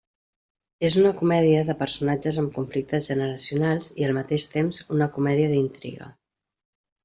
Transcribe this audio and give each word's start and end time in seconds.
És 0.87 0.93
una 1.01 1.11
comèdia 1.19 1.59
de 1.67 1.75
personatges 1.81 2.41
amb 2.43 2.57
conflictes 2.57 3.11
generacionals 3.11 3.93
i 4.03 4.09
al 4.09 4.17
mateix 4.21 4.49
temps 4.57 4.83
una 4.99 5.13
comèdia 5.21 5.53
d'intriga. 5.55 6.13